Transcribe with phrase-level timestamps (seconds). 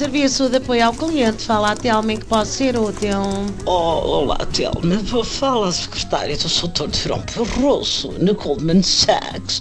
[0.00, 1.42] serviço de apoio ao cliente.
[1.42, 3.20] Fala a Telma em que posso ser útil.
[3.66, 4.96] Oh, olá, Telma.
[5.22, 9.60] Fala a secretária do de Verão Barroso, na Goldman Sachs.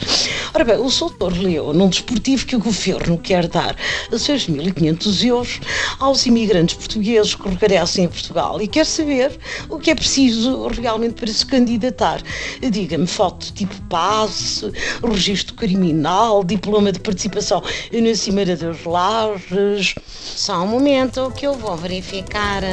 [0.54, 3.76] Ora bem, o Soutor leu num desportivo que o governo quer dar
[4.14, 5.60] 6.500 euros
[6.00, 9.38] aos imigrantes portugueses que regressem a Portugal e quer saber
[9.68, 12.22] o que é preciso realmente para se candidatar.
[12.62, 14.72] Diga-me, foto tipo passe,
[15.04, 19.96] registro criminal, diploma de participação na Cimeira das Lajes.
[20.36, 22.64] Só um momento que eu vou verificar.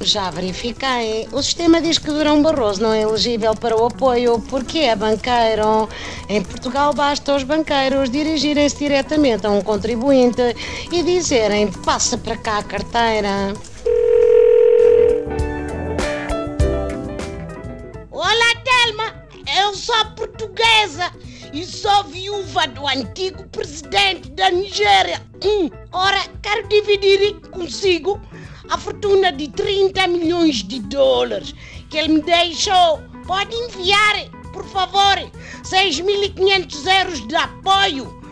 [0.00, 1.26] Já verifiquei.
[1.32, 5.88] O sistema diz que Durão Barroso não é elegível para o apoio porque é banqueiro.
[6.28, 10.42] Em Portugal basta os banqueiros dirigirem-se diretamente a um contribuinte
[10.92, 13.52] e dizerem passa para cá a carteira.
[18.10, 19.26] Olá, Telma!
[19.58, 21.10] Eu sou portuguesa
[21.52, 25.22] e sou viúva do antigo presidente da Nigéria.
[25.44, 28.20] Hum, ora, quero dividir consigo
[28.68, 31.54] a fortuna de 30 milhões de dólares
[31.90, 33.00] que ele me deixou.
[33.26, 35.16] Pode enviar, por favor,
[35.62, 38.22] 6.500 euros de apoio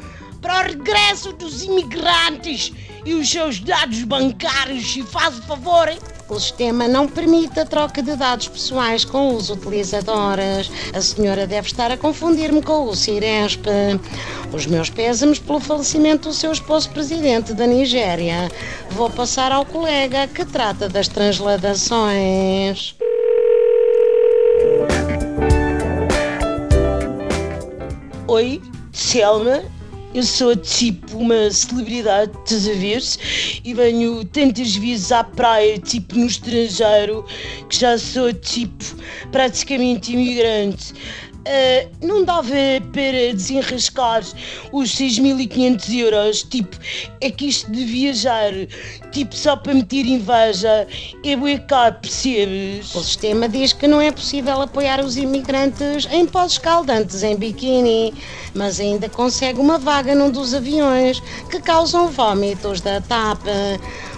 [0.40, 2.72] para o regresso dos imigrantes
[3.04, 5.88] e os seus dados bancários, se faz o favor.
[6.28, 10.70] O sistema não permite a troca de dados pessoais com os utilizadores.
[10.94, 13.66] A senhora deve estar a confundir-me com o Ciresp.
[14.52, 18.50] Os meus pésames pelo falecimento do seu esposo presidente da Nigéria.
[18.90, 22.96] Vou passar ao colega que trata das transladações.
[28.26, 29.62] Oi, Selma.
[30.14, 33.02] Eu sou tipo uma celebridade, estás a ver
[33.64, 37.26] E venho tantas vezes à praia, tipo no estrangeiro,
[37.68, 38.84] que já sou tipo
[39.32, 40.94] praticamente imigrante.
[41.46, 42.48] Uh, não dava
[42.92, 44.22] para desenrascar
[44.72, 46.74] os 6.500 euros, tipo,
[47.20, 48.50] é que isto de viajar,
[49.12, 50.88] tipo, só para meter inveja,
[51.22, 52.94] é bué caro, percebes?
[52.94, 58.14] O sistema diz que não é possível apoiar os imigrantes em pós escaldantes em biquíni,
[58.54, 63.40] mas ainda consegue uma vaga num dos aviões que causam vômitos da TAP.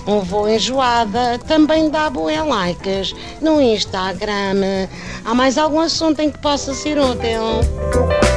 [0.07, 4.89] Um voo enjoada também dá boé likes no Instagram.
[5.25, 8.36] Há mais algum assunto em que possa ser útil?